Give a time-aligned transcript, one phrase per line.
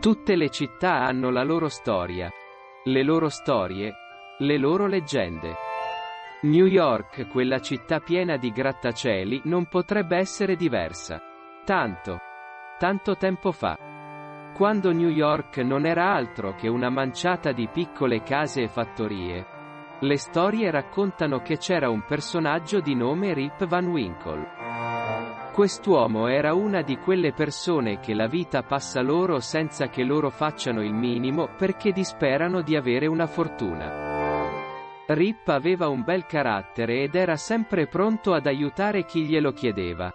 [0.00, 2.30] Tutte le città hanno la loro storia,
[2.84, 3.92] le loro storie,
[4.38, 5.56] le loro leggende.
[6.42, 11.20] New York, quella città piena di grattacieli, non potrebbe essere diversa.
[11.64, 12.20] Tanto,
[12.78, 13.76] tanto tempo fa.
[14.54, 19.46] Quando New York non era altro che una manciata di piccole case e fattorie.
[19.98, 24.57] Le storie raccontano che c'era un personaggio di nome Rip Van Winkle.
[25.58, 30.84] Quest'uomo era una di quelle persone che la vita passa loro senza che loro facciano
[30.84, 35.02] il minimo perché disperano di avere una fortuna.
[35.08, 40.14] Rip aveva un bel carattere ed era sempre pronto ad aiutare chi glielo chiedeva.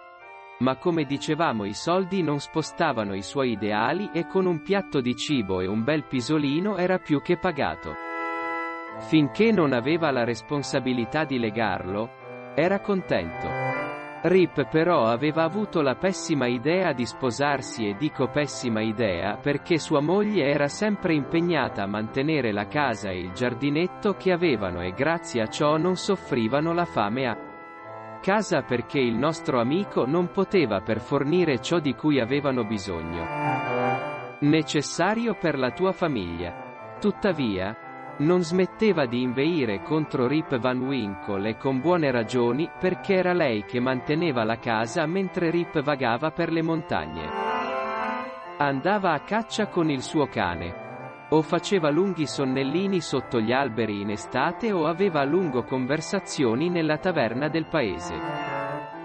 [0.60, 5.14] Ma come dicevamo i soldi non spostavano i suoi ideali e con un piatto di
[5.14, 7.94] cibo e un bel pisolino era più che pagato.
[9.08, 13.83] Finché non aveva la responsabilità di legarlo, era contento.
[14.26, 20.00] Rip però aveva avuto la pessima idea di sposarsi e dico pessima idea perché sua
[20.00, 25.42] moglie era sempre impegnata a mantenere la casa e il giardinetto che avevano e grazie
[25.42, 27.36] a ciò non soffrivano la fame a
[28.22, 33.26] casa perché il nostro amico non poteva per fornire ciò di cui avevano bisogno.
[34.40, 36.96] Necessario per la tua famiglia.
[36.98, 37.76] Tuttavia,
[38.18, 43.64] non smetteva di inveire contro Rip Van Winkle e con buone ragioni, perché era lei
[43.64, 47.28] che manteneva la casa mentre Rip vagava per le montagne.
[48.58, 50.82] Andava a caccia con il suo cane.
[51.30, 56.98] O faceva lunghi sonnellini sotto gli alberi in estate o aveva a lungo conversazioni nella
[56.98, 58.14] taverna del paese.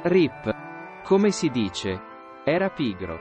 [0.03, 1.99] Rip, come si dice,
[2.43, 3.19] era pigro.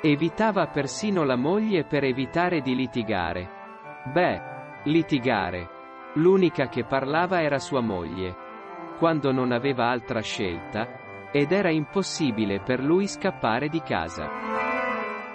[0.00, 3.56] Evitava persino la moglie per evitare di litigare.
[4.12, 4.47] Beh,
[4.84, 5.68] Litigare.
[6.14, 8.34] L'unica che parlava era sua moglie.
[8.96, 14.30] Quando non aveva altra scelta, ed era impossibile per lui scappare di casa.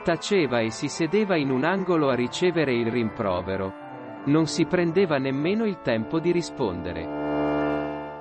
[0.02, 3.74] Taceva e si sedeva in un angolo a ricevere il rimprovero.
[4.26, 7.23] Non si prendeva nemmeno il tempo di rispondere.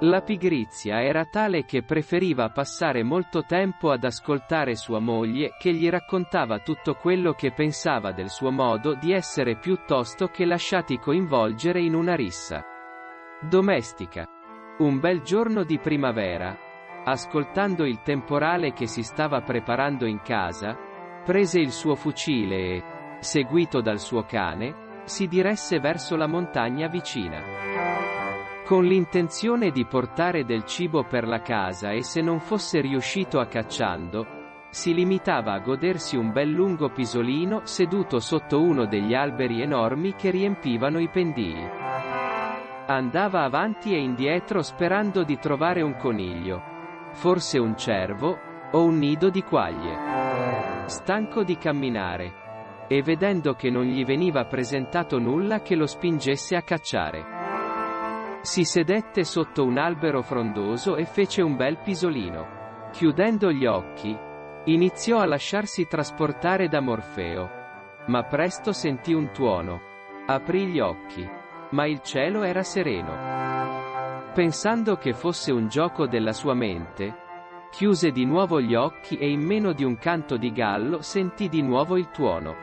[0.05, 5.89] La pigrizia era tale che preferiva passare molto tempo ad ascoltare sua moglie che gli
[5.89, 11.95] raccontava tutto quello che pensava del suo modo di essere piuttosto che lasciati coinvolgere in
[11.95, 12.65] una rissa.
[13.43, 14.27] Domestica.
[14.79, 16.59] Un bel giorno di primavera,
[17.05, 20.77] ascoltando il temporale che si stava preparando in casa,
[21.25, 22.84] prese il suo fucile e,
[23.21, 28.02] seguito dal suo cane, si diresse verso la montagna vicina.
[28.72, 33.44] Con l'intenzione di portare del cibo per la casa e se non fosse riuscito a
[33.44, 34.27] cacciando,
[34.71, 40.31] si limitava a godersi un bel lungo pisolino seduto sotto uno degli alberi enormi che
[40.31, 41.69] riempivano i pendii.
[42.87, 46.62] Andava avanti e indietro sperando di trovare un coniglio,
[47.12, 48.39] forse un cervo,
[48.71, 50.87] o un nido di quaglie.
[50.87, 52.87] Stanco di camminare.
[52.89, 57.41] E vedendo che non gli veniva presentato nulla che lo spingesse a cacciare.
[58.42, 62.91] Si sedette sotto un albero frondoso e fece un bel pisolino.
[62.91, 64.19] Chiudendo gli occhi,
[64.64, 67.48] iniziò a lasciarsi trasportare da Morfeo.
[68.06, 69.80] Ma presto sentì un tuono.
[70.26, 71.25] Aprì gli occhi.
[71.70, 73.12] Ma il cielo era sereno.
[74.34, 77.14] Pensando che fosse un gioco della sua mente,
[77.70, 81.62] chiuse di nuovo gli occhi e in meno di un canto di gallo sentì di
[81.62, 82.56] nuovo il tuono.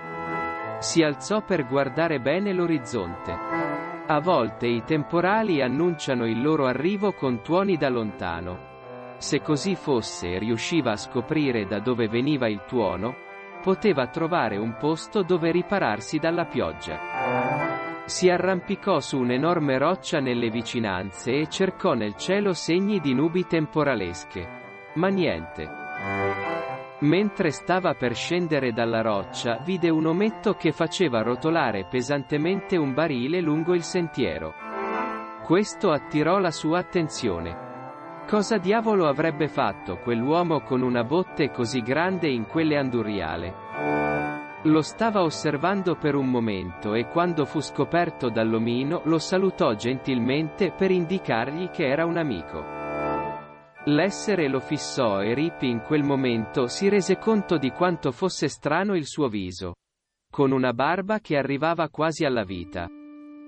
[0.80, 3.79] Si alzò per guardare bene l'orizzonte.
[4.12, 9.18] A volte i temporali annunciano il loro arrivo con tuoni da lontano.
[9.18, 13.16] Se così fosse e riusciva a scoprire da dove veniva il tuono,
[13.62, 18.02] poteva trovare un posto dove ripararsi dalla pioggia.
[18.06, 24.90] Si arrampicò su un'enorme roccia nelle vicinanze e cercò nel cielo segni di nubi temporalesche.
[24.96, 25.89] Ma niente.
[27.02, 33.40] Mentre stava per scendere dalla roccia, vide un ometto che faceva rotolare pesantemente un barile
[33.40, 34.54] lungo il sentiero.
[35.46, 38.24] Questo attirò la sua attenzione.
[38.28, 43.56] Cosa diavolo avrebbe fatto quell'uomo con una botte così grande in quelle andurriale?
[44.64, 50.92] Lo stava osservando per un momento e quando fu scoperto dall'omino lo salutò gentilmente per
[50.92, 52.79] indicargli che era un amico.
[53.86, 58.94] L'essere lo fissò e Rippi in quel momento si rese conto di quanto fosse strano
[58.94, 59.76] il suo viso.
[60.30, 62.88] Con una barba che arrivava quasi alla vita.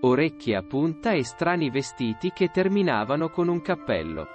[0.04, 4.26] Orecchie a punta e strani vestiti che terminavano con un cappello.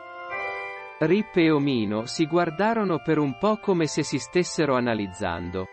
[0.99, 5.67] Rip e Omino si guardarono per un po' come se si stessero analizzando.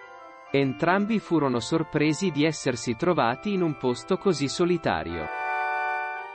[0.52, 5.43] Entrambi furono sorpresi di essersi trovati in un posto così solitario.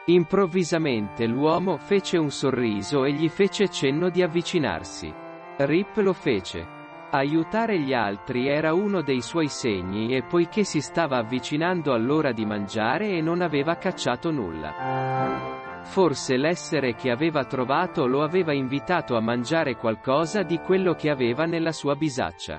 [0.08, 5.12] Improvvisamente l'uomo fece un sorriso e gli fece cenno di avvicinarsi.
[5.58, 6.66] Rip lo fece.
[7.10, 12.46] Aiutare gli altri era uno dei suoi segni e poiché si stava avvicinando all'ora di
[12.46, 15.82] mangiare e non aveva cacciato nulla.
[15.82, 21.44] Forse l'essere che aveva trovato lo aveva invitato a mangiare qualcosa di quello che aveva
[21.44, 22.58] nella sua bisaccia.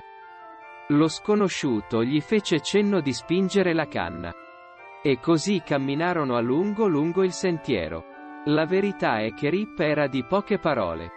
[0.90, 4.32] Lo sconosciuto gli fece cenno di spingere la canna.
[5.02, 8.04] E così camminarono a lungo lungo il sentiero.
[8.44, 11.12] La verità è che Rip era di poche parole.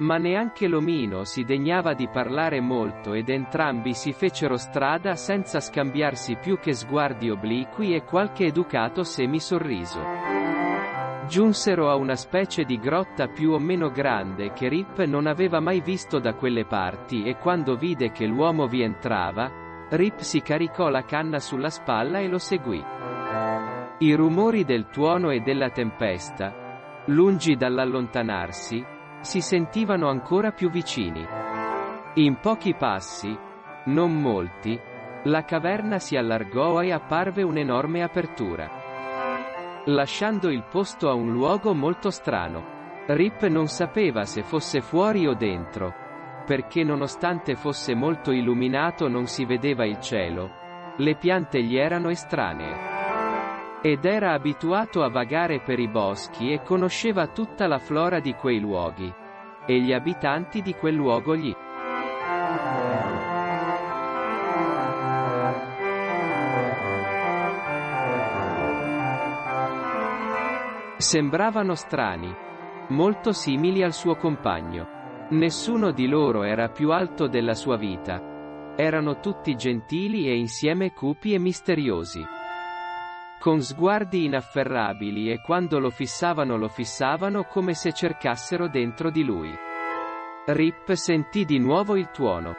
[0.00, 6.36] Ma neanche l'omino si degnava di parlare molto ed entrambi si fecero strada senza scambiarsi
[6.36, 10.02] più che sguardi obliqui e qualche educato semisorriso.
[11.26, 15.80] Giunsero a una specie di grotta più o meno grande che Rip non aveva mai
[15.80, 19.63] visto da quelle parti e quando vide che l'uomo vi entrava,
[19.96, 22.82] Rip si caricò la canna sulla spalla e lo seguì.
[23.98, 28.84] I rumori del tuono e della tempesta, lungi dall'allontanarsi,
[29.20, 31.24] si sentivano ancora più vicini.
[32.14, 33.38] In pochi passi,
[33.84, 34.76] non molti,
[35.24, 38.68] la caverna si allargò e apparve un'enorme apertura.
[39.84, 42.72] Lasciando il posto a un luogo molto strano.
[43.06, 46.03] Rip non sapeva se fosse fuori o dentro,
[46.44, 50.50] perché nonostante fosse molto illuminato non si vedeva il cielo,
[50.96, 52.92] le piante gli erano estranee.
[53.82, 58.60] Ed era abituato a vagare per i boschi e conosceva tutta la flora di quei
[58.60, 59.12] luoghi.
[59.66, 61.54] E gli abitanti di quel luogo gli
[70.96, 72.34] sembravano strani,
[72.88, 75.03] molto simili al suo compagno.
[75.30, 78.74] Nessuno di loro era più alto della sua vita.
[78.76, 82.42] Erano tutti gentili e insieme cupi e misteriosi
[83.44, 89.54] con sguardi inafferrabili e quando lo fissavano lo fissavano come se cercassero dentro di lui.
[90.46, 92.54] Rip sentì di nuovo il tuono.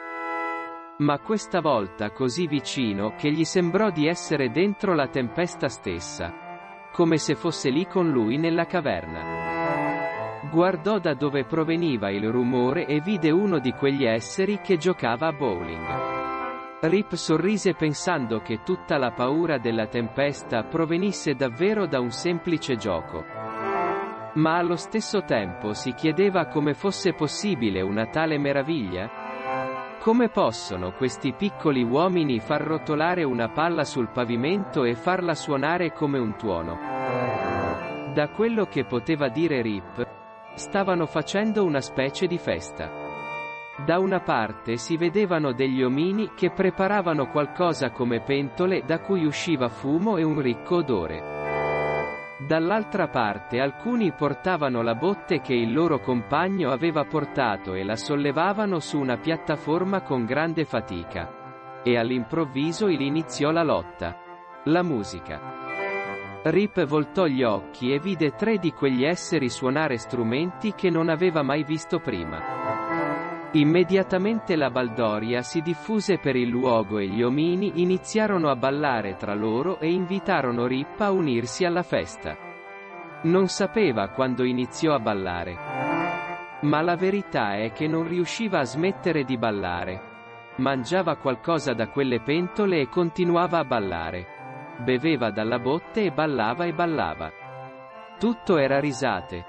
[0.98, 6.32] Ma questa volta così vicino che gli sembrò di essere dentro la tempesta stessa.
[6.92, 9.35] Come se fosse lì con lui nella caverna.
[10.56, 15.32] Guardò da dove proveniva il rumore e vide uno di quegli esseri che giocava a
[15.32, 16.80] bowling.
[16.80, 23.22] Rip sorrise pensando che tutta la paura della tempesta provenisse davvero da un semplice gioco.
[24.36, 29.10] Ma allo stesso tempo si chiedeva come fosse possibile una tale meraviglia?
[30.00, 36.18] Come possono questi piccoli uomini far rotolare una palla sul pavimento e farla suonare come
[36.18, 36.78] un tuono?
[38.14, 40.14] Da quello che poteva dire Rip,
[40.56, 42.90] stavano facendo una specie di festa.
[43.84, 49.68] Da una parte si vedevano degli omini che preparavano qualcosa come pentole da cui usciva
[49.68, 51.34] fumo e un ricco odore.
[52.38, 58.78] Dall'altra parte alcuni portavano la botte che il loro compagno aveva portato e la sollevavano
[58.78, 61.82] su una piattaforma con grande fatica.
[61.82, 64.18] E all'improvviso il iniziò la lotta.
[64.64, 65.55] La musica.
[66.48, 71.42] Rip voltò gli occhi e vide tre di quegli esseri suonare strumenti che non aveva
[71.42, 73.50] mai visto prima.
[73.50, 79.34] Immediatamente la baldoria si diffuse per il luogo e gli omini iniziarono a ballare tra
[79.34, 82.36] loro e invitarono Rip a unirsi alla festa.
[83.22, 85.56] Non sapeva quando iniziò a ballare.
[86.60, 90.00] Ma la verità è che non riusciva a smettere di ballare.
[90.58, 94.35] Mangiava qualcosa da quelle pentole e continuava a ballare.
[94.78, 97.30] Beveva dalla botte e ballava e ballava.
[98.18, 99.44] Tutto era risate,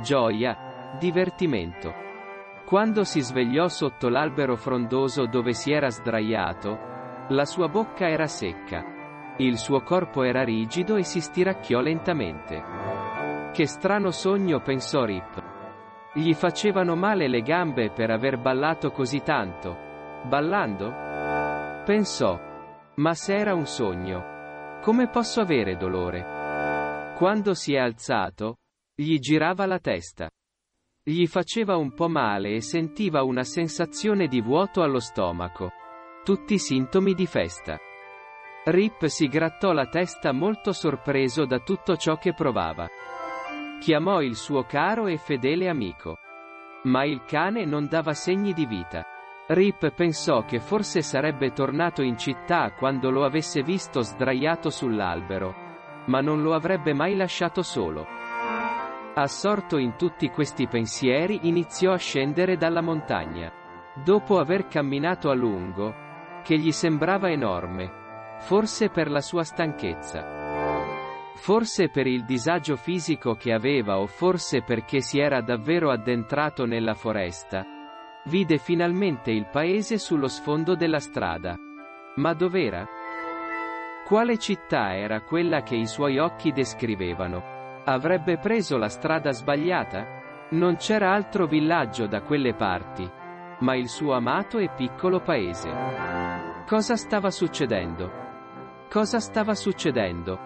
[0.00, 1.94] gioia, divertimento.
[2.64, 6.78] Quando si svegliò sotto l'albero frondoso dove si era sdraiato,
[7.28, 8.84] la sua bocca era secca.
[9.38, 12.62] Il suo corpo era rigido e si stiracchiò lentamente.
[13.52, 15.42] Che strano sogno pensò Rip.
[16.12, 19.76] Gli facevano male le gambe per aver ballato così tanto.
[20.24, 20.92] Ballando?
[21.84, 22.38] Pensò.
[22.96, 24.29] Ma se era un sogno,
[24.80, 27.14] come posso avere dolore?
[27.16, 28.56] Quando si è alzato,
[28.94, 30.30] gli girava la testa.
[31.02, 35.70] Gli faceva un po' male e sentiva una sensazione di vuoto allo stomaco.
[36.24, 37.78] Tutti sintomi di festa.
[38.64, 42.88] Rip si grattò la testa molto sorpreso da tutto ciò che provava.
[43.80, 46.16] Chiamò il suo caro e fedele amico.
[46.84, 49.04] Ma il cane non dava segni di vita.
[49.52, 56.02] Rip pensò che forse sarebbe tornato in città quando lo avesse visto sdraiato sull'albero.
[56.06, 58.06] Ma non lo avrebbe mai lasciato solo.
[59.12, 63.52] Assorto in tutti questi pensieri iniziò a scendere dalla montagna.
[64.04, 65.94] Dopo aver camminato a lungo,
[66.44, 71.32] che gli sembrava enorme, forse per la sua stanchezza.
[71.34, 76.94] Forse per il disagio fisico che aveva o forse perché si era davvero addentrato nella
[76.94, 77.78] foresta.
[78.24, 81.56] Vide finalmente il paese sullo sfondo della strada.
[82.16, 82.86] Ma dov'era?
[84.04, 87.82] Quale città era quella che i suoi occhi descrivevano?
[87.84, 90.18] Avrebbe preso la strada sbagliata?
[90.50, 93.08] Non c'era altro villaggio da quelle parti,
[93.60, 95.70] ma il suo amato e piccolo paese.
[96.66, 98.10] Cosa stava succedendo?
[98.90, 100.38] Cosa stava succedendo?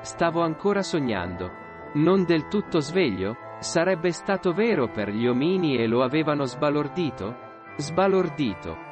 [0.00, 1.50] Stavo ancora sognando.
[1.94, 3.36] Non del tutto sveglio?
[3.60, 7.34] Sarebbe stato vero per gli omini e lo avevano sbalordito?
[7.76, 8.86] Sbalordito.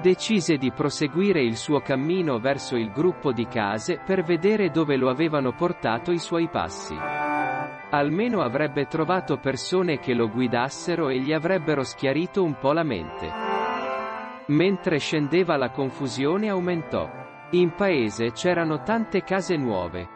[0.00, 5.10] Decise di proseguire il suo cammino verso il gruppo di case per vedere dove lo
[5.10, 6.96] avevano portato i suoi passi.
[7.90, 13.30] Almeno avrebbe trovato persone che lo guidassero e gli avrebbero schiarito un po' la mente.
[14.46, 17.06] Mentre scendeva la confusione aumentò.
[17.50, 20.15] In paese c'erano tante case nuove.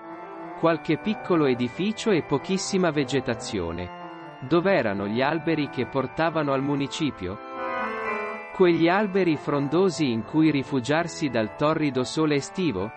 [0.60, 4.36] Qualche piccolo edificio e pochissima vegetazione.
[4.40, 7.38] Dov'erano gli alberi che portavano al municipio?
[8.52, 12.92] Quegli alberi frondosi in cui rifugiarsi dal torrido sole estivo?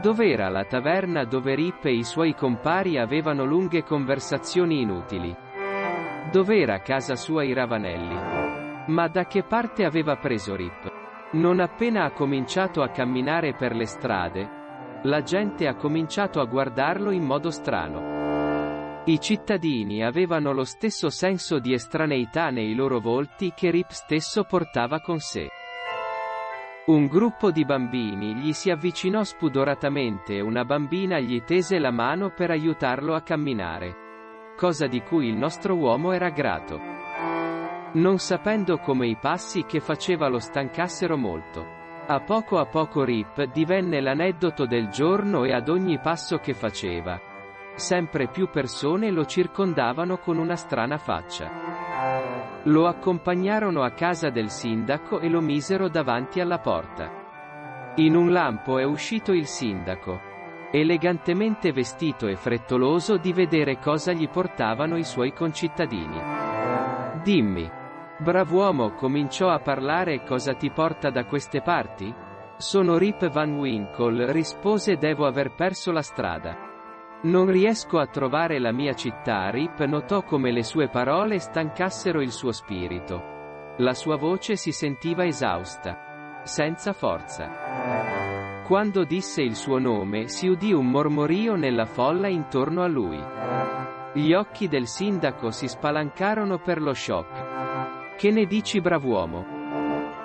[0.00, 5.34] Dov'era la taverna dove Rip e i suoi compari avevano lunghe conversazioni inutili?
[6.30, 8.16] Dov'era casa sua i ravanelli?
[8.92, 10.92] Ma da che parte aveva preso Rip?
[11.32, 14.57] Non appena ha cominciato a camminare per le strade,
[15.02, 19.04] la gente ha cominciato a guardarlo in modo strano.
[19.04, 25.00] I cittadini avevano lo stesso senso di estraneità nei loro volti che Rip stesso portava
[25.00, 25.48] con sé.
[26.86, 32.30] Un gruppo di bambini gli si avvicinò spudoratamente e una bambina gli tese la mano
[32.30, 33.94] per aiutarlo a camminare.
[34.56, 36.80] Cosa di cui il nostro uomo era grato.
[37.92, 41.77] Non sapendo come i passi che faceva lo stancassero molto.
[42.10, 47.20] A poco a poco Rip divenne l'aneddoto del giorno e ad ogni passo che faceva,
[47.78, 52.60] Sempre più persone lo circondavano con una strana faccia.
[52.64, 57.92] Lo accompagnarono a casa del sindaco e lo misero davanti alla porta.
[57.94, 60.20] In un lampo è uscito il sindaco,
[60.72, 66.20] elegantemente vestito e frettoloso di vedere cosa gli portavano i suoi concittadini.
[67.22, 67.77] Dimmi.
[68.20, 72.12] Brav'uomo cominciò a parlare cosa ti porta da queste parti?
[72.56, 76.56] Sono Rip Van Winkle, rispose devo aver perso la strada.
[77.22, 79.50] Non riesco a trovare la mia città.
[79.50, 83.74] Rip notò come le sue parole stancassero il suo spirito.
[83.78, 86.42] La sua voce si sentiva esausta.
[86.42, 88.62] Senza forza.
[88.66, 93.22] Quando disse il suo nome si udì un mormorio nella folla intorno a lui.
[94.14, 97.67] Gli occhi del sindaco si spalancarono per lo shock.
[98.18, 99.46] Che ne dici brav'uomo?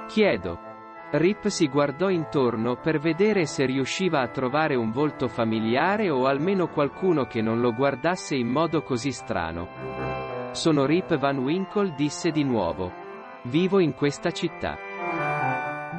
[0.07, 0.57] Chiedo.
[1.11, 6.69] Rip si guardò intorno per vedere se riusciva a trovare un volto familiare o almeno
[6.69, 10.49] qualcuno che non lo guardasse in modo così strano.
[10.53, 12.91] Sono Rip Van Winkle disse di nuovo.
[13.43, 14.75] Vivo in questa città.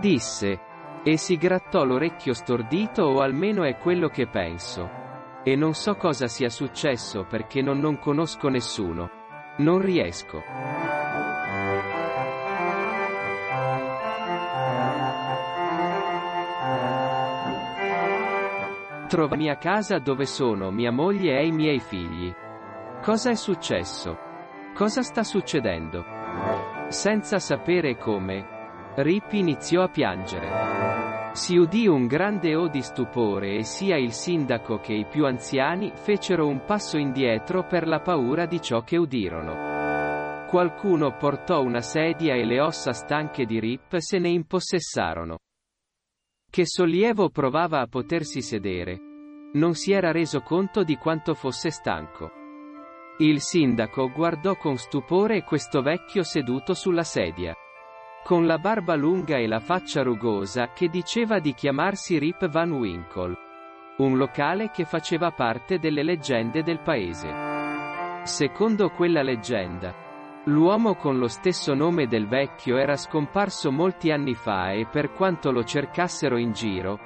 [0.00, 0.60] Disse.
[1.04, 4.90] E si grattò l'orecchio stordito o almeno è quello che penso.
[5.44, 9.08] E non so cosa sia successo perché non, non conosco nessuno.
[9.58, 10.73] Non riesco.
[19.14, 22.34] Trovo mia casa dove sono mia moglie e i miei figli.
[23.00, 24.18] Cosa è successo?
[24.74, 26.04] Cosa sta succedendo?
[26.88, 31.30] Senza sapere come, Rip iniziò a piangere.
[31.30, 35.92] Si udì un grande o di stupore e sia il sindaco che i più anziani
[35.94, 40.46] fecero un passo indietro per la paura di ciò che udirono.
[40.48, 45.36] Qualcuno portò una sedia e le ossa stanche di Rip se ne impossessarono.
[46.54, 49.00] Che sollievo provava a potersi sedere.
[49.54, 52.30] Non si era reso conto di quanto fosse stanco.
[53.18, 57.56] Il sindaco guardò con stupore questo vecchio seduto sulla sedia.
[58.22, 63.36] Con la barba lunga e la faccia rugosa che diceva di chiamarsi Rip Van Winkle.
[63.96, 68.22] Un locale che faceva parte delle leggende del paese.
[68.22, 70.03] Secondo quella leggenda,
[70.46, 75.50] L'uomo con lo stesso nome del vecchio era scomparso molti anni fa e per quanto
[75.50, 76.98] lo cercassero in giro,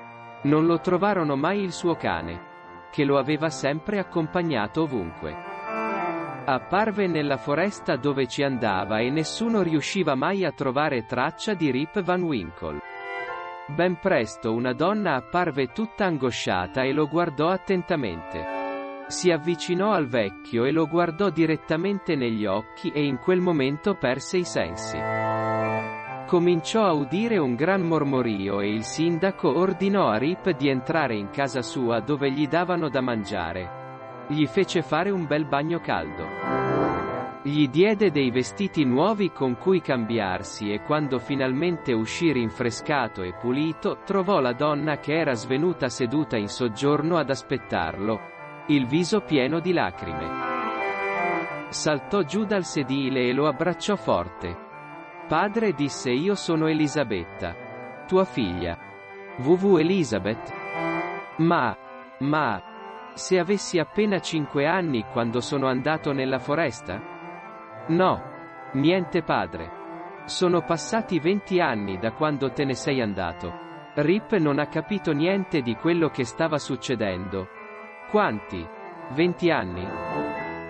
[0.42, 5.36] non lo trovarono mai il suo cane, che lo aveva sempre accompagnato ovunque.
[6.46, 12.02] Apparve nella foresta dove ci andava e nessuno riusciva mai a trovare traccia di Rip
[12.02, 12.80] Van Winkle.
[13.68, 18.57] Ben presto una donna apparve tutta angosciata e lo guardò attentamente.
[19.08, 24.36] Si avvicinò al vecchio e lo guardò direttamente negli occhi e in quel momento perse
[24.36, 24.98] i sensi.
[26.26, 31.30] Cominciò a udire un gran mormorio e il sindaco ordinò a Rip di entrare in
[31.30, 34.26] casa sua dove gli davano da mangiare.
[34.28, 36.26] Gli fece fare un bel bagno caldo.
[37.44, 44.00] Gli diede dei vestiti nuovi con cui cambiarsi e quando finalmente uscì rinfrescato e pulito,
[44.04, 48.36] trovò la donna che era svenuta seduta in soggiorno ad aspettarlo,
[48.70, 50.46] il viso pieno di lacrime.
[51.70, 54.66] Saltò giù dal sedile e lo abbracciò forte.
[55.26, 58.04] Padre disse io sono Elisabetta.
[58.06, 58.78] Tua figlia.
[59.38, 60.52] VV Elizabeth?
[61.38, 61.76] Ma,
[62.18, 62.62] ma,
[63.14, 67.00] se avessi appena cinque anni quando sono andato nella foresta?
[67.88, 68.36] No.
[68.72, 69.70] Niente padre.
[70.26, 73.66] Sono passati venti anni da quando te ne sei andato.
[73.94, 77.56] Rip non ha capito niente di quello che stava succedendo.
[78.10, 78.66] Quanti?
[79.10, 79.86] Venti anni?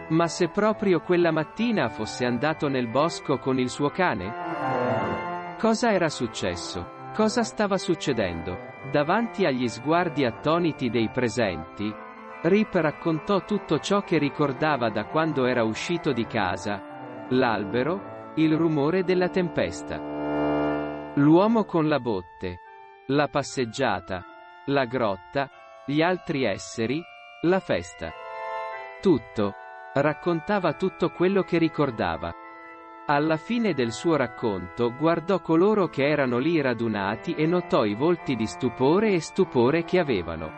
[0.09, 5.57] Ma se proprio quella mattina fosse andato nel bosco con il suo cane?
[5.59, 7.11] Cosa era successo?
[7.15, 8.57] Cosa stava succedendo?
[8.91, 11.93] Davanti agli sguardi attoniti dei presenti,
[12.41, 19.05] Rip raccontò tutto ciò che ricordava da quando era uscito di casa, L'albero, il rumore
[19.05, 21.13] della tempesta.
[21.17, 22.61] L'uomo con la botte.
[23.09, 24.25] La passeggiata.
[24.67, 25.51] La grotta.
[25.85, 27.03] Gli altri esseri.
[27.43, 28.11] La festa.
[29.01, 29.55] Tutto.
[29.95, 32.35] Raccontava tutto quello che ricordava.
[33.07, 38.35] Alla fine del suo racconto guardò coloro che erano lì radunati e notò i volti
[38.35, 40.51] di stupore e stupore che avevano.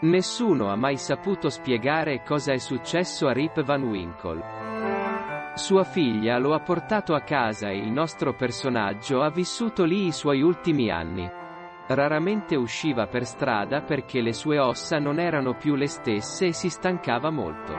[0.00, 5.52] Nessuno ha mai saputo spiegare cosa è successo a Rip Van Winkle.
[5.54, 10.12] Sua figlia lo ha portato a casa e il nostro personaggio ha vissuto lì i
[10.12, 11.41] suoi ultimi anni.
[11.88, 16.68] Raramente usciva per strada perché le sue ossa non erano più le stesse e si
[16.68, 17.74] stancava molto.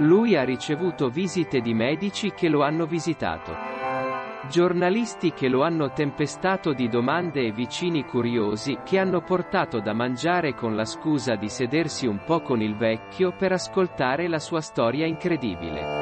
[0.00, 3.70] Lui ha ricevuto visite di medici che lo hanno visitato.
[4.48, 10.54] Giornalisti che lo hanno tempestato di domande e vicini curiosi che hanno portato da mangiare
[10.54, 15.06] con la scusa di sedersi un po' con il vecchio per ascoltare la sua storia
[15.06, 15.99] incredibile.